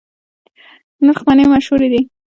[1.05, 2.01] نرخ مڼې مشهورې دي؟